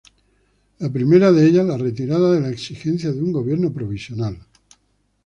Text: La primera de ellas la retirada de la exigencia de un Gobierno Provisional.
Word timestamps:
La 0.85 0.89
primera 0.93 1.31
de 1.31 1.45
ellas 1.49 1.63
la 1.67 1.77
retirada 1.77 2.31
de 2.31 2.39
la 2.39 2.49
exigencia 2.49 3.11
de 3.11 3.21
un 3.21 3.31
Gobierno 3.31 3.71
Provisional. 3.71 4.35